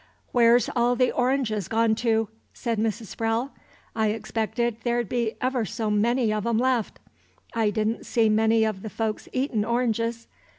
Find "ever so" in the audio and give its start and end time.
5.41-5.91